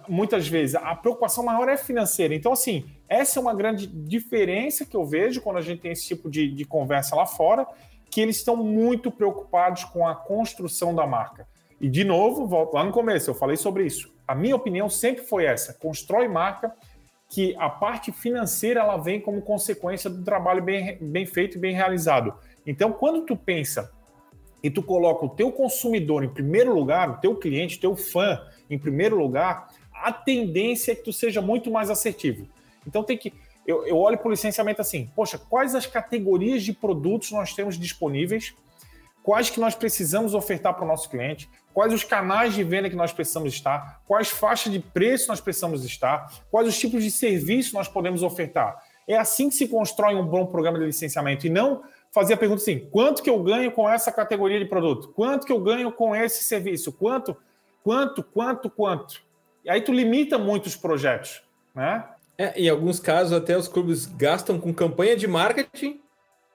[0.08, 2.36] muitas vezes a preocupação maior é financeira.
[2.36, 6.08] Então, assim, essa é uma grande diferença que eu vejo quando a gente tem esse
[6.08, 7.66] tipo de, de conversa lá fora,
[8.10, 11.48] que eles estão muito preocupados com a construção da marca.
[11.80, 14.12] E, de novo, volto lá no começo, eu falei sobre isso.
[14.28, 16.74] A minha opinião sempre foi essa: constrói marca,
[17.30, 21.76] que a parte financeira ela vem como consequência do trabalho bem, bem feito e bem
[21.76, 22.34] realizado.
[22.66, 23.92] Então, quando tu pensa
[24.64, 28.42] e tu coloca o teu consumidor em primeiro lugar, o teu cliente, o teu fã
[28.70, 29.70] em primeiro lugar,
[30.04, 32.48] a tendência é que tu seja muito mais assertivo.
[32.86, 33.34] Então tem que.
[33.66, 37.78] Eu, eu olho para o licenciamento assim, poxa, quais as categorias de produtos nós temos
[37.78, 38.54] disponíveis,
[39.22, 42.96] quais que nós precisamos ofertar para o nosso cliente, quais os canais de venda que
[42.96, 47.74] nós precisamos estar, quais faixas de preço nós precisamos estar, quais os tipos de serviço
[47.76, 48.82] nós podemos ofertar.
[49.06, 52.62] É assim que se constrói um bom programa de licenciamento e não fazer a pergunta
[52.62, 55.10] assim: quanto que eu ganho com essa categoria de produto?
[55.10, 56.92] Quanto que eu ganho com esse serviço?
[56.94, 57.36] Quanto,
[57.84, 59.27] quanto, quanto, quanto?
[59.68, 61.44] E aí tu limita muito os projetos,
[61.76, 62.06] né?
[62.38, 66.00] É, em alguns casos, até os clubes gastam com campanha de marketing,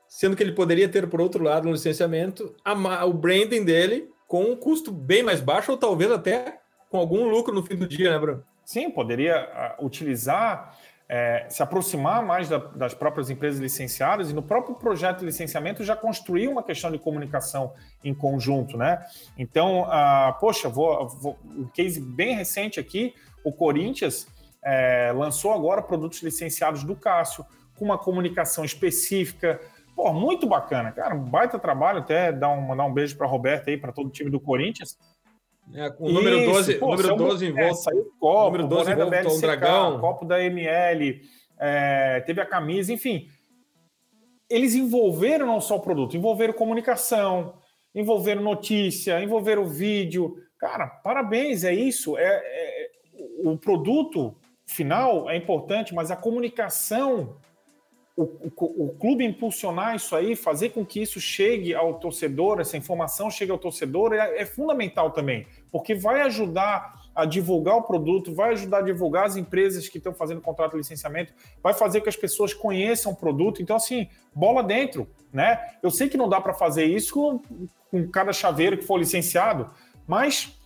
[0.08, 4.44] sendo que ele poderia ter, por outro lado, no licenciamento, a, o branding dele com
[4.44, 8.10] um custo bem mais baixo, ou talvez até com algum lucro no fim do dia,
[8.10, 8.42] né, Bruno?
[8.64, 10.74] Sim, poderia uh, utilizar
[11.14, 15.84] é, se aproximar mais da, das próprias empresas licenciadas e no próprio projeto de licenciamento
[15.84, 18.98] já construir uma questão de comunicação em conjunto, né?
[19.36, 24.26] Então, ah, poxa, vou, vou, um case bem recente aqui, o Corinthians
[24.64, 27.44] é, lançou agora produtos licenciados do Cássio
[27.76, 29.60] com uma comunicação específica.
[29.94, 33.30] Pô, muito bacana, cara, um baita trabalho, até dar um, mandar um beijo para a
[33.30, 34.96] Roberta aí, para todo o time do Corinthians.
[35.74, 37.90] É, o número Isso, 12, pô, número 12 em volta.
[37.90, 40.00] É, copo, número 12 em volta BLCK, dragão.
[40.00, 41.22] Copo da ML,
[41.58, 43.28] é, teve a camisa, enfim.
[44.48, 47.54] Eles envolveram não só o produto, envolveram comunicação,
[47.94, 50.36] envolveram notícia, envolveram vídeo.
[50.58, 52.18] Cara, parabéns, é isso.
[52.18, 52.90] É, é,
[53.44, 57.36] o produto final é importante, mas a comunicação
[58.16, 62.76] o, o, o, clube impulsionar isso aí, fazer com que isso chegue ao torcedor, essa
[62.76, 68.34] informação chegue ao torcedor, é, é, fundamental também, porque vai ajudar a divulgar o produto,
[68.34, 72.08] vai ajudar a divulgar as empresas que estão fazendo contrato de licenciamento, vai fazer que
[72.08, 73.62] as pessoas conheçam o produto.
[73.62, 75.76] Então, assim, bola dentro, né?
[75.82, 79.70] Eu sei que não dá para fazer isso com, com cada chaveiro que for licenciado,
[80.06, 80.58] mas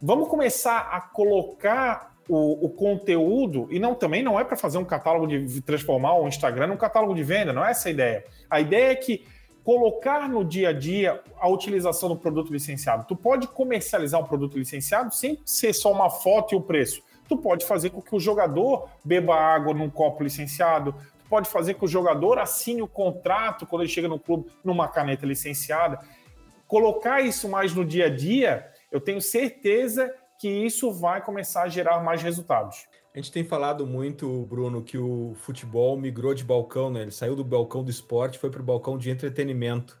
[0.00, 4.84] vamos começar a colocar o, o, conteúdo, e não também não é para fazer um
[4.84, 8.24] catálogo de transformar o Instagram num catálogo de venda, não é essa a ideia.
[8.48, 9.26] A ideia é que
[9.62, 13.06] colocar no dia a dia a utilização do produto licenciado.
[13.06, 17.02] Tu pode comercializar um produto licenciado sem ser só uma foto e o preço.
[17.28, 21.74] Tu pode fazer com que o jogador beba água num copo licenciado, tu pode fazer
[21.74, 25.98] com que o jogador assine o contrato quando ele chega no clube numa caneta licenciada.
[26.68, 31.68] Colocar isso mais no dia a dia, eu tenho certeza que isso vai começar a
[31.68, 32.84] gerar mais resultados.
[33.14, 37.00] A gente tem falado muito, Bruno, que o futebol migrou de balcão, né?
[37.00, 39.98] Ele saiu do balcão do esporte, foi para o balcão de entretenimento.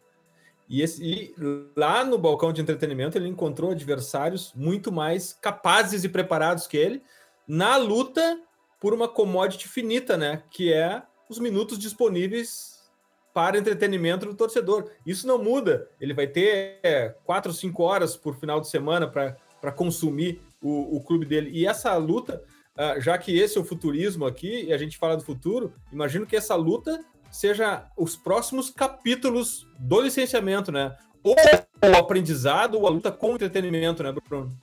[0.68, 1.34] E, esse, e,
[1.74, 7.02] lá no balcão de entretenimento ele encontrou adversários muito mais capazes e preparados que ele
[7.48, 8.38] na luta
[8.78, 10.42] por uma commodity finita, né?
[10.50, 12.84] Que é os minutos disponíveis
[13.32, 14.90] para entretenimento do torcedor.
[15.06, 15.88] Isso não muda.
[15.98, 20.96] Ele vai ter é, quatro, cinco horas por final de semana para para consumir o,
[20.96, 21.50] o, clube dele.
[21.50, 22.42] E essa luta,
[22.76, 26.26] uh, já que esse é o futurismo aqui, e a gente fala do futuro, imagino
[26.26, 30.94] que essa luta seja os próximos capítulos do licenciamento, né?
[31.22, 34.54] Ou o aprendizado, ou a luta com o entretenimento, né, Bruno?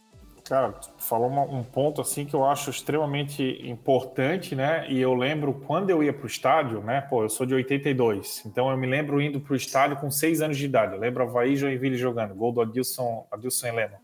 [0.45, 4.85] Cara, falou uma, um ponto assim que eu acho extremamente importante, né?
[4.87, 7.01] E eu lembro quando eu ia para o estádio, né?
[7.01, 10.41] Pô, eu sou de 82, então eu me lembro indo para o estádio com seis
[10.41, 10.93] anos de idade.
[10.93, 13.95] Eu lembro Havaí Joinville jogando, gol do Adilson, Adilson Heleno.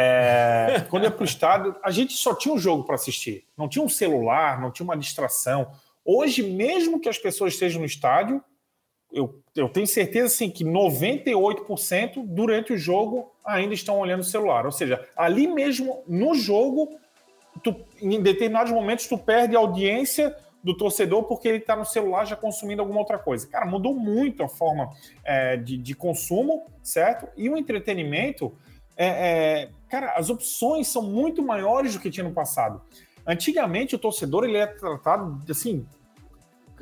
[0.00, 3.44] É, quando ia para o estádio, a gente só tinha um jogo para assistir.
[3.56, 5.72] Não tinha um celular, não tinha uma distração.
[6.04, 8.40] Hoje, mesmo que as pessoas estejam no estádio,
[9.12, 14.66] eu, eu tenho certeza assim, que 98% durante o jogo ainda estão olhando o celular.
[14.66, 16.96] Ou seja, ali mesmo no jogo,
[17.64, 22.24] tu, em determinados momentos, tu perde a audiência do torcedor porque ele está no celular
[22.24, 23.48] já consumindo alguma outra coisa.
[23.48, 24.90] Cara, mudou muito a forma
[25.24, 27.28] é, de, de, consumo, certo?
[27.36, 28.56] E o entretenimento,
[28.98, 32.82] é, é, cara, as opções são muito maiores do que tinha no passado.
[33.26, 35.86] Antigamente, o torcedor ele é tratado assim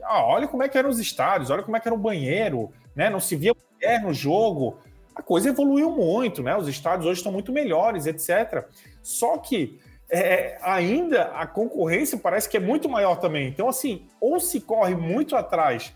[0.07, 2.71] ah, olha como é que eram os estádios, olha como é que era o banheiro,
[2.95, 3.11] né?
[3.11, 4.79] Não se via mulher no jogo.
[5.15, 6.57] A coisa evoluiu muito, né?
[6.57, 8.67] Os estádios hoje estão muito melhores, etc.
[9.03, 13.49] Só que é, ainda a concorrência parece que é muito maior também.
[13.49, 15.93] Então, assim, ou se corre muito atrás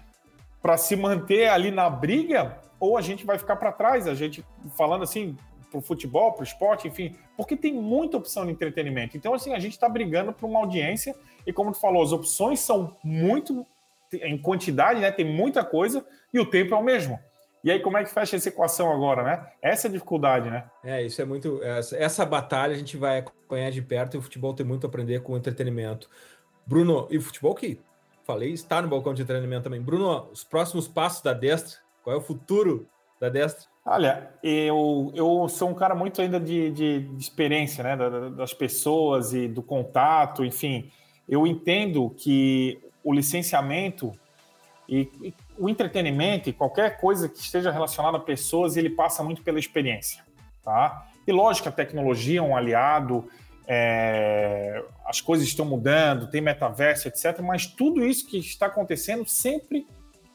[0.60, 4.08] para se manter ali na briga, ou a gente vai ficar para trás.
[4.08, 4.44] A gente
[4.76, 5.36] falando assim
[5.70, 9.16] para o futebol, para o esporte, enfim, porque tem muita opção de entretenimento.
[9.16, 11.14] Então, assim, a gente está brigando por uma audiência
[11.46, 13.66] e, como tu falou, as opções são muito
[14.12, 15.10] em quantidade, né?
[15.10, 16.04] Tem muita coisa
[16.34, 17.18] e o tempo é o mesmo.
[17.62, 19.46] E aí, como é que fecha essa equação agora, né?
[19.60, 20.64] Essa é a dificuldade, né?
[20.82, 21.62] É, isso é muito.
[21.62, 24.88] Essa, essa batalha a gente vai acompanhar de perto e o futebol tem muito a
[24.88, 26.08] aprender com o entretenimento.
[26.66, 27.78] Bruno, e o futebol que
[28.24, 29.80] falei está no balcão de treinamento também.
[29.80, 32.88] Bruno, os próximos passos da Destra, qual é o futuro
[33.20, 33.68] da Destra?
[33.84, 37.96] Olha, eu, eu sou um cara muito ainda de, de, de experiência, né?
[38.36, 40.90] Das pessoas e do contato, enfim.
[41.28, 44.12] Eu entendo que o licenciamento
[44.88, 49.42] e, e, o entretenimento e qualquer coisa que esteja relacionada a pessoas, ele passa muito
[49.42, 50.24] pela experiência,
[50.64, 51.06] tá?
[51.26, 53.28] E lógico, a tecnologia é um aliado,
[53.66, 57.40] é, as coisas estão mudando, tem metaverso, etc.
[57.40, 59.86] Mas tudo isso que está acontecendo sempre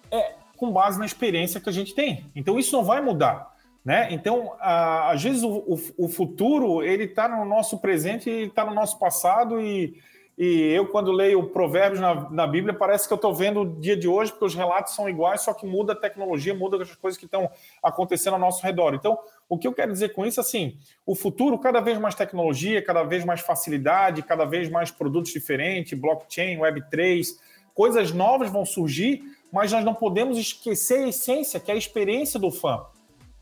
[0.09, 2.25] é com base na experiência que a gente tem.
[2.35, 3.53] Então isso não vai mudar.
[3.83, 4.07] Né?
[4.09, 8.73] Então, a, às vezes o, o, o futuro ele está no nosso presente está no
[8.73, 9.95] nosso passado e
[10.37, 13.95] e eu, quando leio provérbios na, na Bíblia, parece que eu estou vendo o dia
[13.95, 17.17] de hoje, porque os relatos são iguais, só que muda a tecnologia, muda as coisas
[17.17, 17.49] que estão
[17.81, 18.93] acontecendo ao nosso redor.
[18.93, 22.83] Então, o que eu quero dizer com isso, assim, o futuro, cada vez mais tecnologia,
[22.83, 27.27] cada vez mais facilidade, cada vez mais produtos diferentes, blockchain, Web3,
[27.73, 32.39] coisas novas vão surgir, mas nós não podemos esquecer a essência, que é a experiência
[32.39, 32.85] do fã.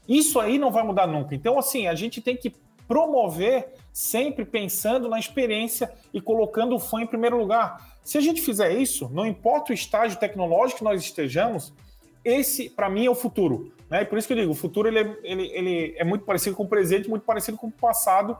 [0.07, 1.33] Isso aí não vai mudar nunca.
[1.33, 2.53] Então, assim, a gente tem que
[2.87, 7.97] promover sempre pensando na experiência e colocando o fã em primeiro lugar.
[8.03, 11.73] Se a gente fizer isso, não importa o estágio tecnológico que nós estejamos,
[12.23, 13.71] esse, para mim, é o futuro.
[13.89, 14.01] Né?
[14.01, 16.55] E por isso que eu digo, o futuro ele é, ele, ele é muito parecido
[16.55, 18.37] com o presente, muito parecido com o passado,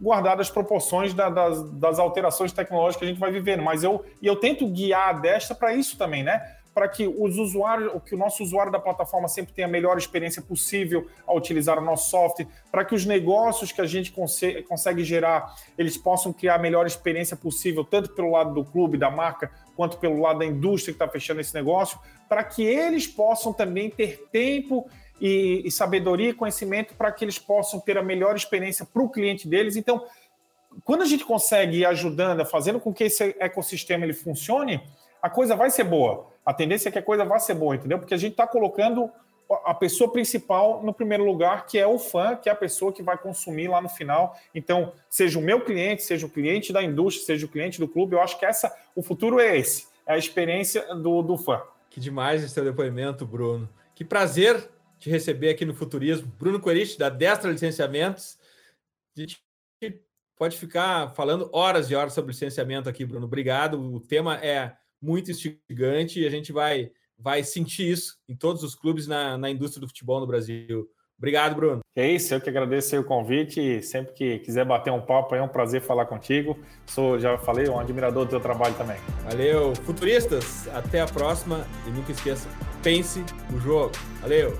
[0.00, 3.62] guardado as proporções da, das, das alterações tecnológicas que a gente vai vivendo.
[3.62, 6.55] Mas eu, e eu tento guiar desta para isso também, né?
[6.76, 10.42] Para que os usuários, que o nosso usuário da plataforma sempre tenha a melhor experiência
[10.42, 15.02] possível ao utilizar o nosso software, para que os negócios que a gente consegue, consegue
[15.02, 19.50] gerar, eles possam criar a melhor experiência possível, tanto pelo lado do clube, da marca,
[19.74, 23.88] quanto pelo lado da indústria que está fechando esse negócio, para que eles possam também
[23.88, 24.86] ter tempo
[25.18, 29.08] e, e sabedoria e conhecimento para que eles possam ter a melhor experiência para o
[29.08, 29.76] cliente deles.
[29.76, 30.04] Então,
[30.84, 34.82] quando a gente consegue ir ajudando, fazendo com que esse ecossistema ele funcione,
[35.26, 36.28] a coisa vai ser boa.
[36.44, 37.98] A tendência é que a coisa vai ser boa, entendeu?
[37.98, 39.10] Porque a gente está colocando
[39.64, 43.02] a pessoa principal no primeiro lugar, que é o fã, que é a pessoa que
[43.02, 44.38] vai consumir lá no final.
[44.54, 48.14] Então, seja o meu cliente, seja o cliente da indústria, seja o cliente do clube,
[48.14, 51.60] eu acho que essa, o futuro é esse, é a experiência do, do fã.
[51.90, 53.68] Que demais esse depoimento, Bruno.
[53.96, 56.32] Que prazer te receber aqui no Futurismo.
[56.38, 58.38] Bruno Corich, da Destra Licenciamentos.
[59.16, 59.42] A gente
[60.36, 63.26] pode ficar falando horas e horas sobre licenciamento aqui, Bruno.
[63.26, 63.80] Obrigado.
[63.80, 68.74] O tema é muito instigante e a gente vai, vai sentir isso em todos os
[68.74, 70.88] clubes na, na indústria do futebol no Brasil.
[71.18, 71.80] Obrigado, Bruno.
[71.94, 73.82] É isso, eu que agradeço o convite.
[73.82, 76.58] Sempre que quiser bater um papo, é um prazer falar contigo.
[76.84, 78.98] Sou, já falei, um admirador do teu trabalho também.
[79.24, 80.68] Valeu, futuristas.
[80.68, 82.48] Até a próxima e nunca esqueça,
[82.82, 83.92] pense no jogo.
[84.20, 84.54] Valeu.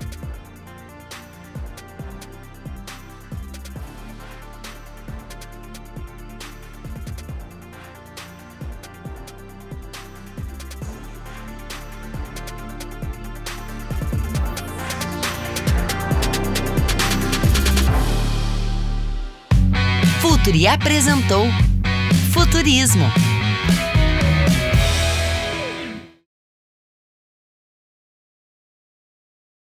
[20.67, 21.45] Apresentou
[22.33, 23.05] Futurismo